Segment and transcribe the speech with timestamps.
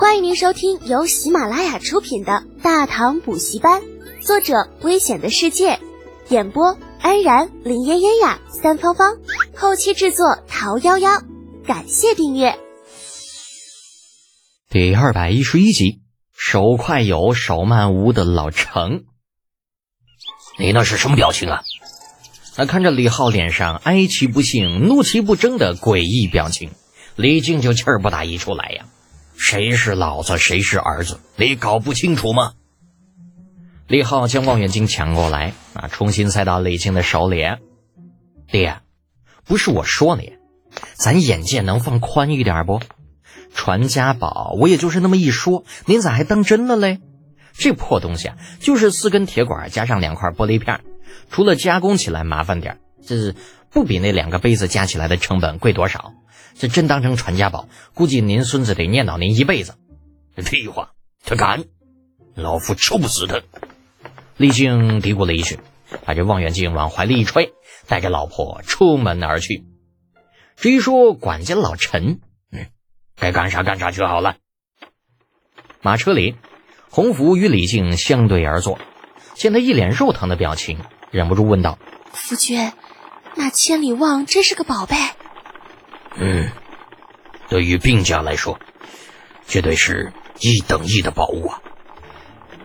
[0.00, 3.82] 欢迎您收听由喜马拉雅出品的《大唐补习班》，
[4.26, 5.78] 作者：危险的世界，
[6.30, 9.18] 演播：安然、林嫣嫣呀、三芳芳，
[9.54, 11.22] 后期制作：桃夭夭。
[11.66, 12.58] 感谢订阅。
[14.70, 16.00] 第二百一十一集，
[16.34, 19.04] 手快有，手慢无的老程，
[20.58, 21.60] 你那是什么表情啊？
[22.56, 26.70] 那看着李浩脸上哀其不幸、怒其不争的诡异表情，
[27.16, 28.86] 李靖就气儿不打一处来呀。
[29.40, 31.18] 谁是老子，谁是儿子？
[31.36, 32.52] 你搞不清楚吗？
[33.88, 37.46] 李浩将望远镜抢过来，啊，重新塞到李靖的手里。
[38.52, 38.80] 爹，
[39.46, 40.34] 不是我说你，
[40.92, 42.82] 咱眼界能放宽一点不？
[43.54, 47.00] 传家宝，我也就是那么一说，您咋还当真了嘞？
[47.54, 50.82] 这破东西啊，就是四根铁管加上两块玻璃片，
[51.30, 53.34] 除了加工起来麻烦点，这
[53.70, 56.12] 不比那两个杯子加起来的成本贵多少。
[56.58, 59.76] 这真当成传家宝，估计您孙子得念叨您一辈子。
[60.36, 60.92] 屁话，
[61.24, 61.64] 他敢，
[62.34, 63.40] 老夫抽不死他。
[64.36, 65.58] 李靖嘀咕了一句，
[66.04, 67.52] 把这望远镜往怀里一揣，
[67.86, 69.64] 带着老婆出门而去。
[70.56, 72.20] 至于说管家老陈，
[72.52, 72.66] 嗯，
[73.16, 74.36] 该干啥干啥去好了。
[75.82, 76.36] 马车里，
[76.90, 78.78] 洪福与李靖相对而坐，
[79.34, 80.78] 见他一脸肉疼的表情，
[81.10, 81.78] 忍不住问道
[82.12, 82.72] ：“夫君，
[83.40, 84.96] 那千里望真是个宝贝？”
[86.16, 86.50] 嗯，
[87.48, 88.58] 对于病家来说，
[89.46, 91.62] 绝对是一等一的宝物啊。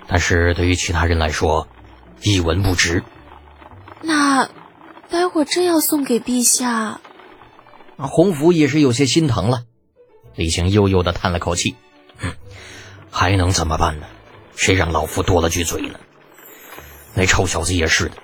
[0.08, 1.70] 但是对于其他人来说，
[2.22, 3.04] 一文不值。
[4.02, 4.50] 那
[5.10, 7.00] 待会儿真要送给陛下，
[7.98, 9.64] 洪福也是有些心疼了。
[10.36, 11.78] 李靖悠悠的叹了口气，
[12.20, 12.34] 嗯，
[13.10, 14.08] 还能怎么办呢？
[14.58, 16.00] 谁让老夫多了句嘴呢？
[17.14, 18.18] 那臭小子也是的，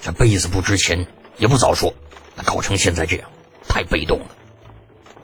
[0.00, 1.94] 这杯子不值钱也不早说，
[2.34, 3.28] 那搞成现在这样，
[3.68, 4.26] 太被动了。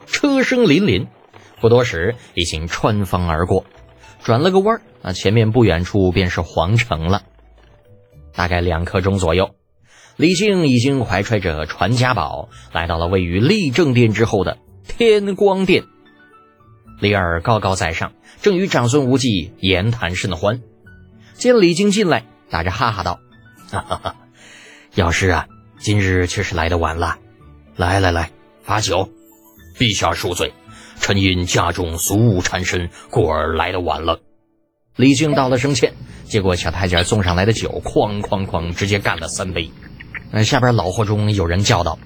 [0.05, 1.07] 车声凛凛，
[1.59, 3.65] 不多时已经穿房而过，
[4.23, 7.23] 转了个弯儿，啊，前面不远处便是皇城了。
[8.33, 9.55] 大概两刻钟左右，
[10.15, 14.57] 李靖已经怀揣着传家宝，来到了位于立正殿之后的
[14.87, 15.85] 天光殿。
[16.99, 20.61] 李二高高在上，正与长孙无忌言谈甚欢。
[21.33, 23.19] 见李靖进来，打着哈哈道
[23.69, 24.15] ：“哈哈哈，
[24.93, 25.47] 药师啊，
[25.83, 27.17] 今日却是来的晚了。
[27.75, 28.31] 来来来，
[28.63, 29.09] 罚酒。”
[29.77, 30.53] 陛下恕罪，
[31.01, 34.21] 臣因家中俗务缠身，故而来的晚了。
[34.95, 35.93] 李靖道了声歉，
[36.25, 39.71] 接过小太监送上来的酒，哐哐哐，直接干了三杯。
[40.31, 41.99] 那下边老货中有人叫道：“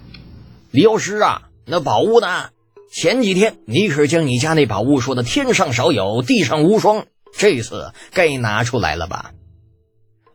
[0.71, 2.49] 李药师啊，那宝物呢？
[2.91, 7.05] 前几天你可将你家那宝物说的天上少有，地上无双，
[7.37, 9.31] 这次该拿出来了吧？”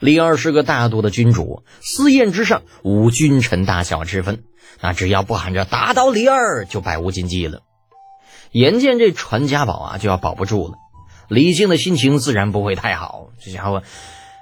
[0.03, 4.43] 李二是个大度的君主，私宴之上无君臣大小之分。
[4.81, 7.61] 那只要不喊着打倒李二，就百无禁忌了。
[8.51, 10.75] 眼见这传家宝啊就要保不住了，
[11.29, 13.29] 李靖的心情自然不会太好。
[13.41, 13.85] 这家伙，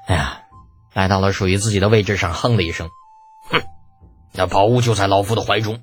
[0.06, 0.44] 哎呀，
[0.94, 2.88] 来到了属于自己的位置上，哼了一声
[3.50, 3.60] ：“哼，
[4.32, 5.82] 那宝物就在老夫的怀中，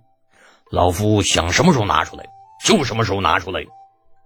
[0.72, 2.26] 老夫想什么时候拿出来
[2.66, 3.62] 就什么时候拿出来。”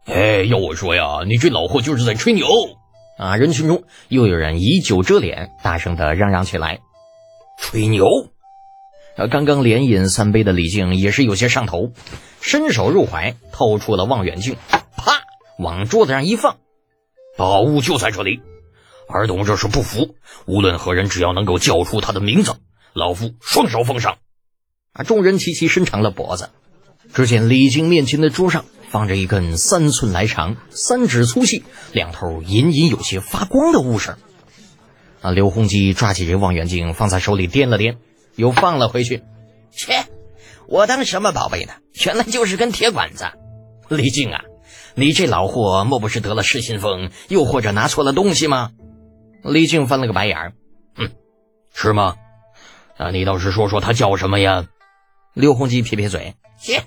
[0.07, 2.47] 哎，要我说呀，你这老货就是在吹牛
[3.21, 3.37] 啊！
[3.37, 6.79] 人群中又有人以酒遮脸，大声的嚷嚷起来
[7.61, 8.07] ：“吹牛！”
[9.15, 11.91] 而刚刚连饮三杯的李靖也是有些上头，
[12.41, 14.55] 伸手入怀，掏出了望远镜，
[14.97, 15.21] 啪，
[15.59, 16.57] 往桌子上一放，
[17.37, 18.41] 宝物就在这里。
[19.07, 20.15] 儿童若是不服，
[20.47, 22.55] 无论何人，只要能够叫出他的名字，
[22.93, 24.17] 老夫双手奉上。
[24.93, 25.03] 啊！
[25.03, 26.49] 众人齐齐伸长了脖子。
[27.13, 31.63] 只见李靖面前的桌上放着一根三寸来长、三指粗细、
[31.93, 34.17] 两头隐隐有些发光的物事。
[35.21, 35.31] 啊！
[35.31, 37.95] 刘洪基抓起这望远镜，放在手里掂了掂。
[38.35, 39.23] 又放了回去，
[39.71, 40.05] 切！
[40.67, 41.73] 我当什么宝贝呢？
[42.05, 43.25] 原来就是根铁管子。
[43.87, 44.41] 李靖啊，
[44.95, 48.71] 你这老货莫不是得了失心疯，又或者拿错了东西吗？
[49.43, 50.53] 李靖翻了个白眼儿，
[50.97, 51.11] 嗯，
[51.73, 52.15] 是吗？
[52.97, 54.65] 那你倒是说说他叫什么呀？
[55.33, 56.83] 刘洪基撇撇嘴，切，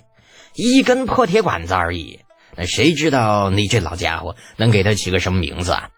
[0.54, 2.20] 一根破铁管子而已，
[2.56, 5.90] 那谁知道你这老家伙能给他起个什么名字啊？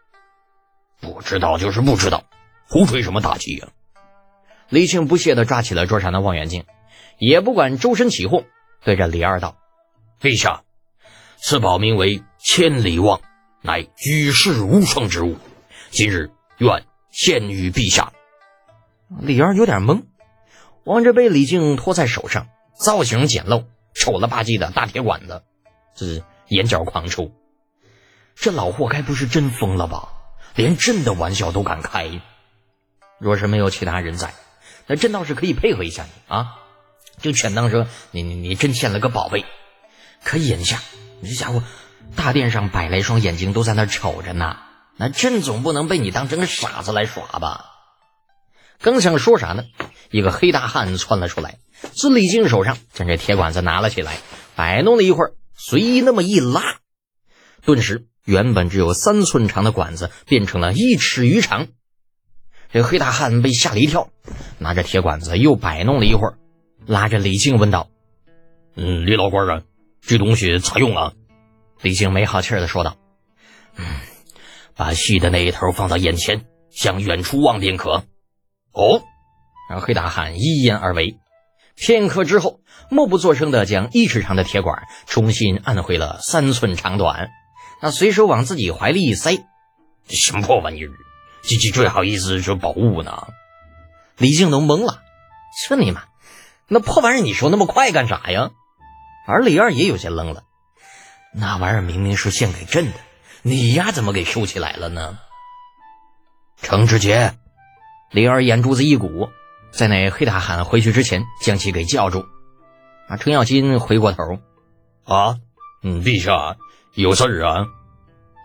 [1.00, 2.25] 不知道就是不知道，
[2.67, 3.69] 胡吹什么大气呀？
[4.70, 6.64] 李靖不屑地抓起了桌上的望远镜，
[7.19, 8.47] 也不管周身起哄，
[8.82, 9.56] 对着李二道
[10.20, 10.62] ：“陛下，
[11.37, 13.20] 此宝名为千里望，
[13.62, 15.37] 乃举世无双之物，
[15.91, 18.12] 今日愿献于陛下。”
[19.20, 20.05] 李二有点懵，
[20.85, 23.67] 望着被李靖托在手上，造型简陋、
[23.97, 25.43] 丑了吧唧的大铁管子，
[25.95, 27.33] 这眼角狂抽。
[28.35, 30.11] 这老货该不是真疯了吧？
[30.55, 32.21] 连朕的玩笑都敢开？
[33.19, 34.35] 若是没有其他人在。
[34.87, 36.59] 那朕倒是可以配合一下你啊，
[37.21, 39.45] 就全当说你你你真欠了个宝贝。
[40.23, 40.81] 可眼下
[41.21, 41.63] 你这家伙
[42.15, 44.59] 大殿上百来双眼睛都在那瞅着呢，
[44.97, 47.75] 那朕总不能被你当成个傻子来耍吧？
[48.81, 49.64] 刚想说啥呢，
[50.11, 51.58] 一个黑大汉窜了出来，
[51.93, 54.19] 自李靖手上将这铁管子拿了起来，
[54.55, 56.78] 摆弄了一会儿，随意那么一拉，
[57.64, 61.69] 顿时原本只有三寸长的管子变成了一尺余长。
[62.73, 64.11] 这黑大汉被吓了一跳，
[64.58, 66.38] 拿着铁管子又摆弄了一会儿，
[66.87, 67.88] 拉着李靖问道
[68.76, 69.62] ：“嗯，李老官啊，
[70.02, 71.12] 这东西咋用啊？”
[71.81, 72.96] 李靖没好气的说道
[73.76, 73.84] ：“嗯，
[74.75, 78.05] 把细的那一头放到眼前，向远处望便可。”
[78.76, 79.02] 哦，
[79.70, 81.19] 然后黑大汉一言而为，
[81.76, 87.31] 片刻之后，默不作声的将一尺长的铁管重新按回了三寸长短，
[87.81, 89.46] 那随手往自己怀里一塞，
[90.08, 90.90] 什么破玩意儿？
[91.43, 93.28] 这这最好意思说宝物呢？
[94.19, 95.00] 李靖都懵了，
[95.67, 96.02] 这你妈，
[96.69, 98.50] 那破玩意儿你说那么快干啥呀？
[99.26, 100.43] 而李二也有些愣了，
[101.32, 102.99] 那玩意儿明明是献给朕的，
[103.40, 105.19] 你丫怎么给收起来了呢？
[106.61, 107.38] 程志杰。
[108.12, 109.31] 李二眼珠子一鼓，
[109.70, 112.25] 在那黑大汉回去之前，将其给叫住。
[113.08, 114.41] 啊，程咬金回过头，
[115.05, 115.38] 啊，
[115.82, 116.56] 嗯，陛下
[116.94, 117.67] 有事儿啊？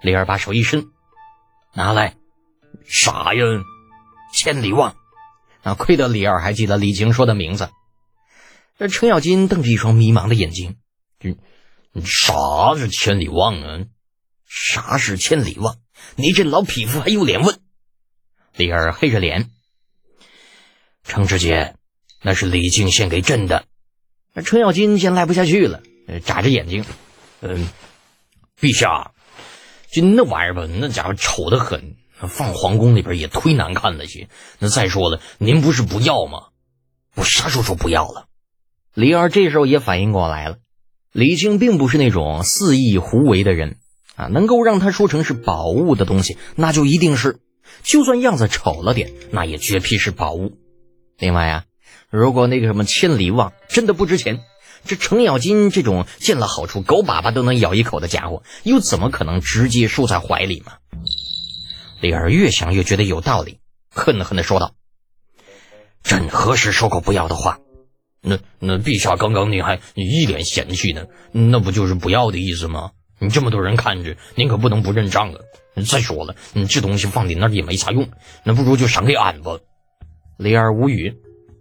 [0.01, 0.89] 李二把手一伸，
[1.73, 2.15] 拿来，
[2.85, 3.43] 啥呀？
[4.33, 4.95] 千里望。
[5.61, 7.69] 啊，亏得李二还记得李靖说的名字。
[8.79, 10.77] 这程咬金瞪着一双迷茫的眼睛，
[11.23, 11.37] 嗯，
[12.03, 13.85] 啥是千里望啊？
[14.47, 15.77] 啥是千里望？
[16.15, 17.59] 你这老匹夫还有脸问？
[18.55, 19.49] 李二黑着脸，
[21.03, 21.75] 程志杰，
[22.21, 23.65] 那是李靖献给朕的。
[24.33, 25.81] 那程咬金先赖不下去了，
[26.25, 26.83] 眨着眼睛，
[27.39, 27.67] 嗯，
[28.59, 29.11] 陛下，
[29.89, 31.95] 就那玩意儿吧，那家伙丑的很，
[32.27, 34.27] 放皇宫里边也忒难看了些。
[34.59, 36.49] 那再说了，您不是不要吗？
[37.15, 38.27] 我啥时候说不要了？
[38.93, 40.57] 李二这时候也反应过来了，
[41.13, 43.77] 李靖并不是那种肆意胡为的人
[44.15, 47.39] 啊，能够让他说成是宝物的东西，那就一定是。
[47.83, 50.57] 就算样子丑了点，那也绝批是宝物。
[51.17, 51.65] 另外啊，
[52.09, 54.41] 如果那个什么千里望真的不值钱，
[54.85, 60.73] 这程咬金这种见了好处狗粑粑都能咬一口的家伙，又怎么可能直接收在怀里嘛？
[62.01, 63.59] 李二越想越觉得有道理，
[63.91, 64.73] 恨恨地说道
[66.01, 67.59] ：“朕何时说过不要的话？
[68.23, 72.91] 那那陛下刚刚你还一脸嫌弃呢，那不就是不要的意思吗？
[73.19, 75.39] 你这么多人看着，您可不能不认账啊！”
[75.75, 78.09] 再说了，你这东西放你那儿也没啥用，
[78.43, 79.57] 那不如就赏给俺吧。
[80.37, 81.15] 李二无语，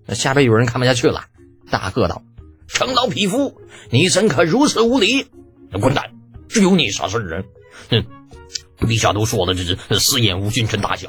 [0.07, 1.27] 那下边有人看不下去了，
[1.71, 2.23] 大喝道
[2.67, 3.61] ：“程老匹夫，
[3.91, 5.27] 你怎可如此无礼？
[5.73, 6.11] 滚蛋！
[6.49, 7.45] 这有你啥事儿啊？
[7.91, 8.05] 哼！
[8.81, 11.09] 陛下都说了，这是四眼无君臣大小。”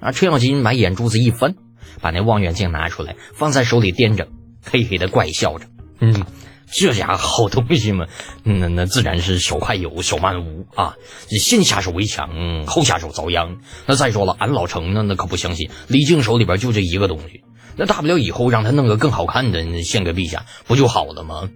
[0.00, 0.12] 啊！
[0.12, 1.56] 程咬金把眼珠子一翻，
[2.00, 4.28] 把那望远镜拿出来，放在手里掂着，
[4.62, 5.66] 嘿嘿的怪笑着，
[6.00, 6.24] 嗯。
[6.70, 8.06] 这家伙好东西嘛，
[8.42, 10.96] 那那自然是手快有，手慢无啊！
[11.28, 13.58] 先下手为强，后下手遭殃。
[13.86, 17.44] 那再说了，俺老程那那可不相信李靖手里边就这一个东西，
[17.76, 21.48] 那大不了以后让他弄个更好看的献给陛下，不就好了吗？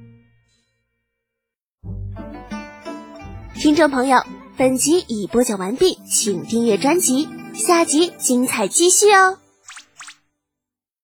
[3.57, 4.23] 听众朋友，
[4.57, 9.40] 本集已播讲完毕，请订阅专辑，下集精彩继续哦。